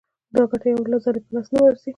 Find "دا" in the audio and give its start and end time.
0.35-0.41